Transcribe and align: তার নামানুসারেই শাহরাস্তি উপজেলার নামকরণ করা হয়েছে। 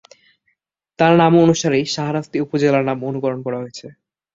তার 0.99 1.13
নামানুসারেই 1.19 1.85
শাহরাস্তি 1.95 2.37
উপজেলার 2.45 2.87
নামকরণ 2.89 3.39
করা 3.45 3.57
হয়েছে। 3.61 3.85